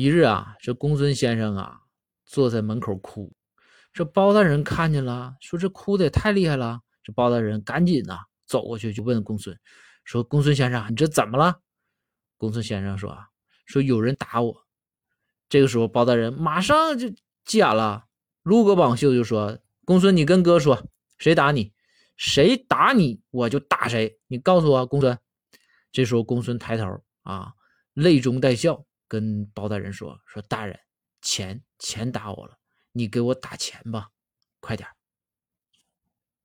[0.00, 1.82] 一日啊，这公孙先生啊
[2.24, 3.34] 坐在门口哭，
[3.92, 6.80] 这包大人看见了，说这哭的也太厉害了。
[7.02, 9.54] 这包大人赶紧呐走过去就问公孙，
[10.02, 11.60] 说公孙先生，你这怎么了？
[12.38, 13.14] 公孙先生说，
[13.66, 14.64] 说有人打我。
[15.50, 17.10] 这个时候包大人马上就
[17.44, 18.06] 急眼了，
[18.42, 20.82] 撸个绑袖就说：“公孙，你跟哥说，
[21.18, 21.74] 谁打你？
[22.16, 24.18] 谁打你，我就打谁。
[24.28, 25.18] 你告诉我，公孙。”
[25.92, 27.52] 这时候公孙抬头啊，
[27.92, 28.86] 泪中带笑。
[29.10, 30.78] 跟包大人说：“说大人，
[31.20, 32.56] 钱钱打我了，
[32.92, 34.10] 你给我打钱吧，
[34.60, 34.88] 快点。”